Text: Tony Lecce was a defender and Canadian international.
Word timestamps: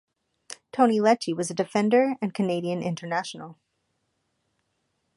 Tony 0.71 0.99
Lecce 0.99 1.35
was 1.37 1.51
a 1.51 1.53
defender 1.53 2.15
and 2.23 2.33
Canadian 2.33 2.81
international. 2.81 3.59